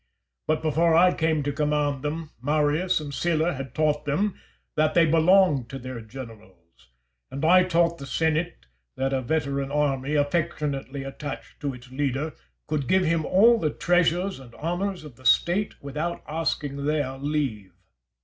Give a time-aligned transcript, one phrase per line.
[0.47, 4.33] But before I came to command them, Marius and Sylla had taught them
[4.75, 6.87] that they belonged to their generals.
[7.29, 8.65] And I taught the senate
[8.97, 12.33] that a veteran army, affectionately attached to its leader,
[12.65, 17.73] could give him all the treasures and honours of the State without asking their leave.